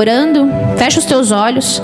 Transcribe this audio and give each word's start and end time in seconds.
Orando, 0.00 0.48
fecha 0.76 1.00
os 1.00 1.06
teus 1.06 1.32
olhos. 1.32 1.82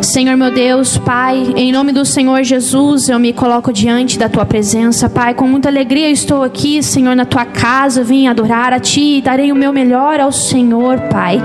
Senhor 0.00 0.36
meu 0.36 0.52
Deus, 0.52 0.98
Pai, 0.98 1.52
em 1.56 1.72
nome 1.72 1.90
do 1.90 2.04
Senhor 2.04 2.44
Jesus, 2.44 3.08
eu 3.08 3.18
me 3.18 3.32
coloco 3.32 3.72
diante 3.72 4.16
da 4.16 4.28
tua 4.28 4.46
presença, 4.46 5.08
Pai. 5.10 5.34
Com 5.34 5.48
muita 5.48 5.68
alegria 5.68 6.08
estou 6.08 6.44
aqui, 6.44 6.80
Senhor, 6.80 7.16
na 7.16 7.24
tua 7.24 7.44
casa. 7.44 8.04
Vim 8.04 8.28
adorar 8.28 8.72
a 8.72 8.78
ti 8.78 9.16
e 9.16 9.20
darei 9.20 9.50
o 9.50 9.56
meu 9.56 9.72
melhor 9.72 10.20
ao 10.20 10.30
Senhor, 10.30 11.00
Pai. 11.10 11.42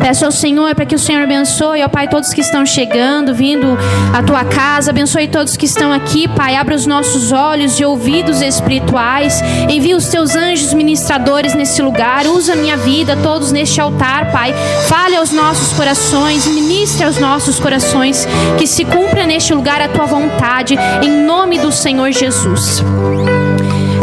Peço 0.00 0.24
ao 0.24 0.30
Senhor 0.30 0.72
para 0.76 0.86
que 0.86 0.94
o 0.94 0.98
Senhor 0.98 1.24
abençoe, 1.24 1.82
ó 1.82 1.88
Pai, 1.88 2.06
todos 2.06 2.32
que 2.32 2.40
estão 2.40 2.64
chegando, 2.64 3.34
vindo 3.34 3.76
à 4.16 4.22
tua 4.22 4.44
casa. 4.44 4.92
Abençoe 4.92 5.26
todos 5.26 5.56
que 5.56 5.66
estão 5.66 5.92
aqui, 5.92 6.28
Pai. 6.28 6.54
Abra 6.54 6.76
os 6.76 6.86
nossos 6.86 7.32
olhos 7.32 7.80
e 7.80 7.84
ouvidos 7.84 8.40
espirituais. 8.42 9.42
Envia 9.68 9.96
os 9.96 10.06
teus 10.06 10.36
anjos 10.36 10.72
ministradores 10.72 11.52
nesse 11.52 11.82
lugar. 11.82 12.28
Usa 12.28 12.54
minha 12.54 12.76
vida, 12.76 13.18
todos 13.24 13.50
neste 13.50 13.80
altar, 13.80 14.30
Pai. 14.30 14.54
Fale 14.86 15.16
aos 15.16 15.32
nossos 15.32 15.63
nossos 15.64 15.78
corações, 15.78 16.46
ministre 16.46 17.06
aos 17.06 17.18
nossos 17.18 17.58
corações, 17.58 18.28
que 18.58 18.66
se 18.66 18.84
cumpra 18.84 19.26
neste 19.26 19.54
lugar 19.54 19.80
a 19.80 19.88
tua 19.88 20.04
vontade, 20.04 20.76
em 21.02 21.24
nome 21.24 21.58
do 21.58 21.72
Senhor 21.72 22.12
Jesus. 22.12 22.84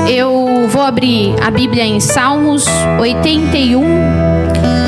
Eu 0.10 0.68
vou 0.68 0.82
abrir 0.82 1.36
a 1.40 1.52
Bíblia 1.52 1.84
em 1.84 2.00
Salmos 2.00 2.66
81, 3.00 3.84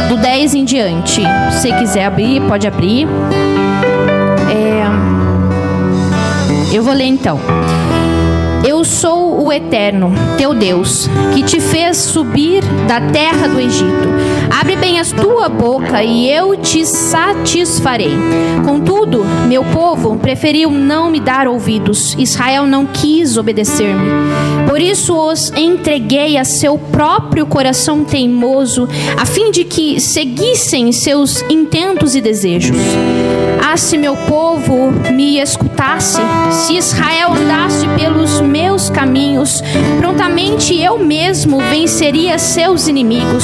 do 0.09 0.17
10 0.17 0.55
em 0.55 0.65
diante. 0.65 1.21
Se 1.61 1.71
quiser 1.73 2.05
abrir, 2.05 2.41
pode 2.47 2.65
abrir. 2.65 3.07
É... 4.49 4.83
Eu 6.75 6.81
vou 6.81 6.93
ler 6.95 7.05
então. 7.05 7.39
Eu 8.83 8.87
sou 8.87 9.45
o 9.45 9.53
Eterno, 9.53 10.11
teu 10.37 10.53
Deus, 10.53 11.09
que 11.33 11.41
te 11.41 11.61
fez 11.61 11.95
subir 11.95 12.61
da 12.85 12.99
terra 12.99 13.47
do 13.47 13.57
Egito. 13.57 14.09
Abre 14.59 14.75
bem 14.75 14.99
a 14.99 15.05
tua 15.05 15.47
boca 15.47 16.03
e 16.03 16.29
eu 16.29 16.57
te 16.57 16.85
satisfarei. 16.85 18.11
Contudo, 18.65 19.23
meu 19.47 19.63
povo 19.63 20.17
preferiu 20.17 20.69
não 20.69 21.09
me 21.09 21.21
dar 21.21 21.47
ouvidos. 21.47 22.13
Israel 22.19 22.67
não 22.67 22.85
quis 22.85 23.37
obedecer-me. 23.37 24.05
Por 24.67 24.81
isso 24.81 25.15
os 25.15 25.49
entreguei 25.51 26.37
a 26.37 26.43
seu 26.43 26.77
próprio 26.77 27.45
coração 27.45 28.03
teimoso, 28.03 28.89
a 29.15 29.25
fim 29.25 29.49
de 29.49 29.63
que 29.63 30.01
seguissem 30.01 30.91
seus 30.91 31.41
intentos 31.49 32.15
e 32.15 32.21
desejos. 32.21 32.75
Ah, 33.65 33.77
se 33.77 33.97
meu 33.97 34.15
povo 34.15 34.91
me 35.11 35.39
escutasse, 35.39 36.21
se 36.51 36.75
Israel 36.75 37.33
andasse 37.33 37.87
pelos 37.97 38.41
meus 38.41 38.72
caminhos, 38.89 39.61
prontamente 39.99 40.79
eu 40.79 40.97
mesmo 40.97 41.59
venceria 41.59 42.37
seus 42.39 42.87
inimigos. 42.87 43.43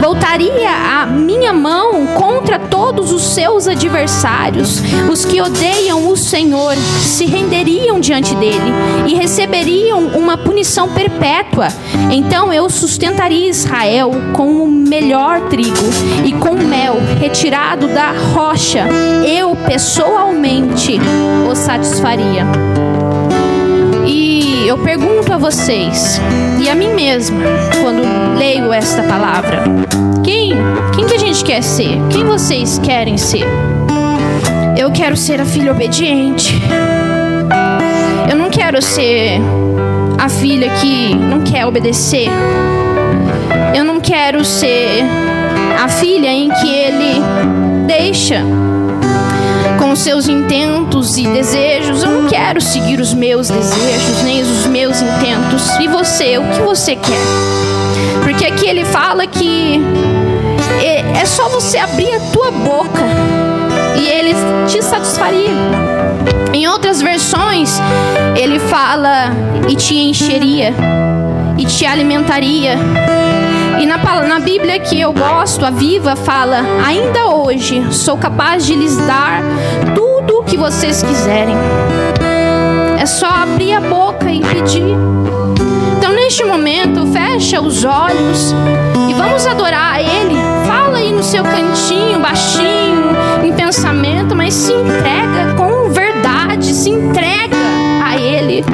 Voltaria 0.00 0.70
a 0.70 1.06
minha 1.06 1.52
mão 1.52 2.06
contra 2.08 2.58
todos 2.58 3.12
os 3.12 3.22
seus 3.22 3.68
adversários. 3.68 4.80
Os 5.10 5.24
que 5.24 5.40
odeiam 5.40 6.08
o 6.08 6.16
Senhor 6.16 6.74
se 6.76 7.26
renderiam 7.26 8.00
diante 8.00 8.34
dele 8.34 8.72
e 9.06 9.14
receberiam 9.14 10.08
uma 10.08 10.36
punição 10.36 10.88
perpétua. 10.88 11.68
Então 12.10 12.52
eu 12.52 12.68
sustentaria 12.70 13.48
Israel 13.48 14.10
com 14.32 14.64
o 14.64 14.66
melhor 14.66 15.48
trigo 15.48 15.76
e 16.24 16.32
com 16.32 16.54
mel 16.54 16.96
retirado 17.20 17.88
da 17.88 18.12
rocha. 18.34 18.86
Eu 19.26 19.56
pessoalmente 19.66 20.98
o 21.50 21.54
satisfaria. 21.54 22.46
Eu 24.70 24.78
pergunto 24.78 25.32
a 25.32 25.36
vocês 25.36 26.20
e 26.62 26.68
a 26.68 26.76
mim 26.76 26.94
mesma, 26.94 27.40
quando 27.82 28.04
leio 28.38 28.72
esta 28.72 29.02
palavra, 29.02 29.64
quem, 30.22 30.52
quem 30.94 31.06
que 31.08 31.14
a 31.14 31.18
gente 31.18 31.42
quer 31.42 31.60
ser? 31.60 31.98
Quem 32.08 32.22
vocês 32.22 32.78
querem 32.78 33.18
ser? 33.18 33.42
Eu 34.78 34.92
quero 34.92 35.16
ser 35.16 35.40
a 35.40 35.44
filha 35.44 35.72
obediente. 35.72 36.54
Eu 38.30 38.36
não 38.36 38.48
quero 38.48 38.80
ser 38.80 39.40
a 40.16 40.28
filha 40.28 40.70
que 40.80 41.16
não 41.16 41.40
quer 41.40 41.66
obedecer. 41.66 42.28
Eu 43.74 43.82
não 43.82 43.98
quero 43.98 44.44
ser 44.44 45.02
a 45.82 45.88
filha 45.88 46.28
em 46.28 46.48
que 46.48 46.72
ele 46.72 47.20
deixa 47.88 48.44
com 49.80 49.96
seus 49.96 50.28
intentos 50.28 51.16
e 51.16 51.26
desejos. 51.26 52.02
Eu 52.02 52.10
não 52.10 52.28
quero 52.28 52.60
seguir 52.60 53.00
os 53.00 53.14
meus 53.14 53.48
desejos, 53.48 54.22
nem 54.22 54.42
os 54.42 54.66
meus 54.66 55.00
intentos. 55.00 55.68
E 55.80 55.88
você, 55.88 56.36
o 56.38 56.44
que 56.50 56.60
você 56.60 56.94
quer? 56.94 57.18
Porque 58.22 58.44
aqui 58.44 58.68
ele 58.68 58.84
fala 58.84 59.26
que 59.26 59.80
é, 60.82 61.20
é 61.20 61.24
só 61.24 61.48
você 61.48 61.78
abrir 61.78 62.14
a 62.14 62.20
tua 62.30 62.50
boca 62.50 63.02
e 63.98 64.06
ele 64.06 64.34
te 64.68 64.82
satisfaria. 64.82 65.50
Em 66.52 66.68
outras 66.68 67.00
versões, 67.00 67.80
ele 68.36 68.58
fala 68.58 69.32
e 69.68 69.74
te 69.74 69.96
encheria 69.96 70.74
e 71.60 71.64
te 71.66 71.84
alimentaria. 71.84 72.74
E 73.78 73.84
na, 73.84 73.98
na 74.26 74.40
Bíblia 74.40 74.80
que 74.80 74.98
eu 74.98 75.12
gosto, 75.12 75.64
a 75.64 75.70
Viva 75.70 76.16
fala: 76.16 76.62
Ainda 76.86 77.26
hoje 77.26 77.92
sou 77.92 78.16
capaz 78.16 78.64
de 78.64 78.74
lhes 78.74 78.96
dar 78.96 79.42
tudo 79.94 80.38
o 80.38 80.42
que 80.42 80.56
vocês 80.56 81.02
quiserem. 81.02 81.54
É 82.98 83.04
só 83.04 83.26
abrir 83.26 83.74
a 83.74 83.80
boca 83.80 84.30
e 84.30 84.40
pedir. 84.40 84.96
Então, 85.98 86.12
neste 86.14 86.44
momento, 86.44 87.06
fecha 87.08 87.60
os 87.60 87.84
olhos 87.84 88.54
e 89.08 89.12
vamos 89.12 89.46
adorar 89.46 89.96
a 89.96 90.00
Ele. 90.02 90.36
Fala 90.66 90.96
aí 90.96 91.12
no 91.12 91.22
seu 91.22 91.44
cantinho, 91.44 92.20
baixinho, 92.20 93.10
em 93.44 93.52
pensamento, 93.52 94.34
mas 94.34 94.54
se 94.54 94.72
entrega 94.72 95.54
com 95.56 95.90
verdade, 95.90 96.72
se 96.72 96.88
entrega 96.88 97.56
a 98.02 98.16
Ele 98.16 98.64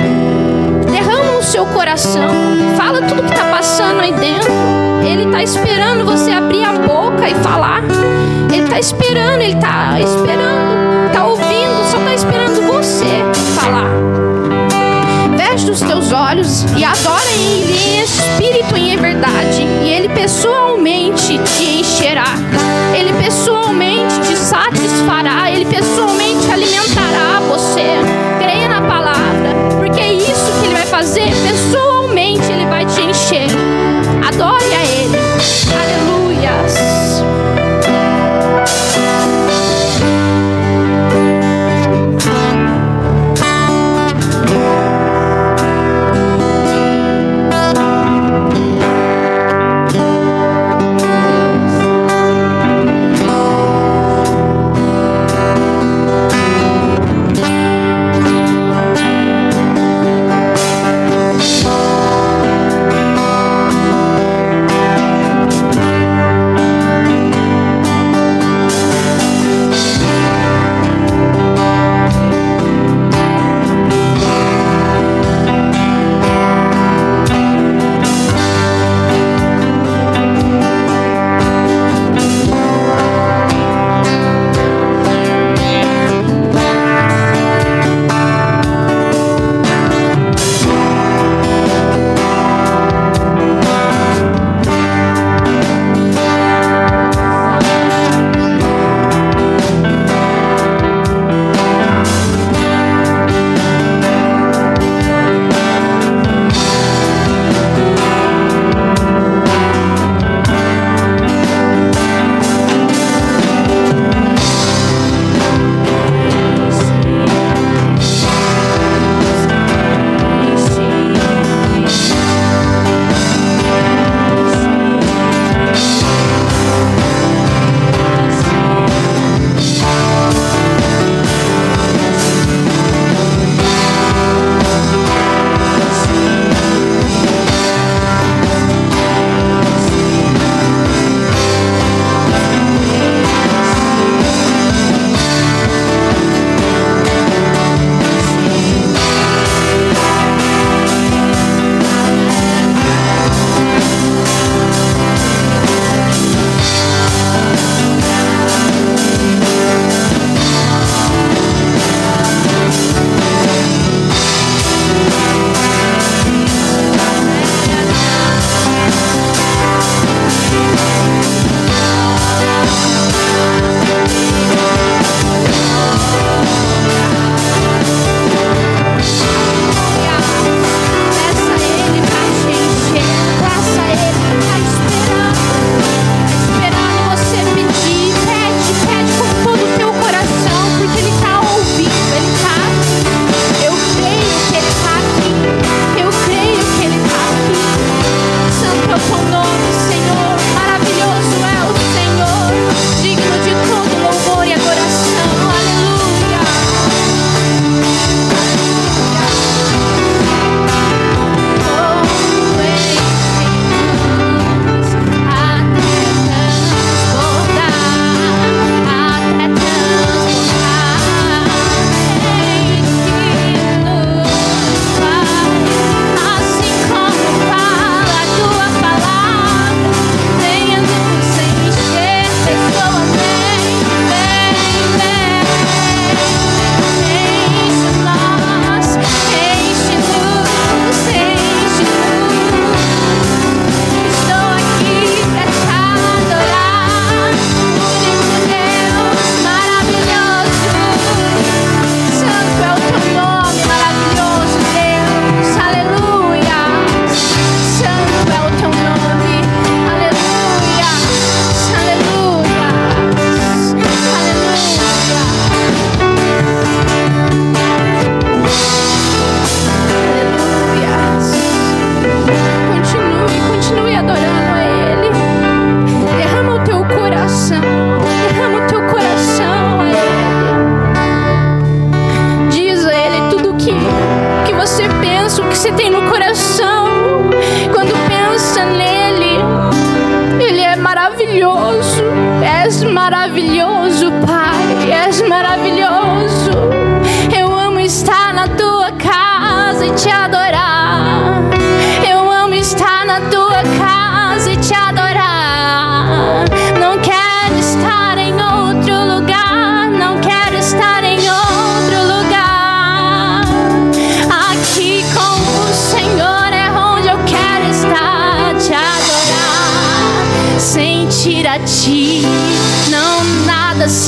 seu 1.56 1.64
coração. 1.68 2.28
Fala 2.76 3.00
tudo 3.00 3.22
que 3.22 3.30
está 3.32 3.46
passando 3.46 4.00
aí 4.00 4.12
dentro. 4.12 4.52
Ele 5.02 5.24
está 5.24 5.42
esperando 5.42 6.04
você 6.04 6.30
abrir 6.30 6.62
a 6.62 6.74
boca 6.74 7.26
e 7.26 7.34
falar. 7.36 7.82
Ele 8.52 8.64
está 8.64 8.78
esperando, 8.78 9.40
ele 9.40 9.54
está 9.54 9.98
esperando, 9.98 11.06
está 11.06 11.24
ouvindo, 11.24 11.90
só 11.90 11.96
está 11.96 12.14
esperando 12.14 12.60
você 12.60 13.06
falar. 13.58 13.88
Feche 15.38 15.70
os 15.70 15.80
teus 15.80 16.12
olhos 16.12 16.66
e 16.76 16.84
adora 16.84 17.24
Ele 17.32 17.72
em 17.72 18.02
espírito 18.02 18.76
e 18.76 18.90
em 18.90 18.98
verdade. 18.98 19.62
E 19.82 19.88
Ele 19.88 20.10
pessoalmente 20.10 21.38
te 21.38 21.80
encherá. 21.80 22.34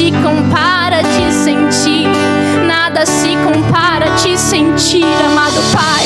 Se 0.09 0.23
compara 0.23 0.99
a 0.99 1.03
te 1.03 1.33
sentir. 1.33 2.09
Nada 2.67 3.05
se 3.05 3.37
compara 3.45 4.07
a 4.07 4.17
te 4.17 4.39
sentir, 4.39 5.05
amado 5.05 5.61
Pai. 5.73 5.98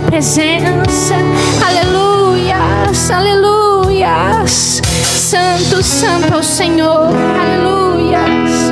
presença. 0.00 1.14
Aleluias, 1.66 3.10
aleluias. 3.10 4.80
Santo, 4.84 5.82
santo 5.82 6.34
é 6.34 6.36
o 6.36 6.42
Senhor. 6.42 7.08
Aleluias. 7.40 8.67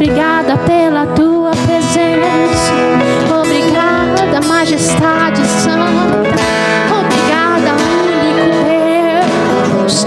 Obrigada 0.00 0.56
pela 0.58 1.06
tua 1.06 1.50
presença. 1.50 2.72
Obrigada, 3.36 4.40
majestade 4.46 5.44
santa. 5.44 6.38
Obrigada, 7.00 7.74
único 7.74 8.46
Deus. 9.82 10.06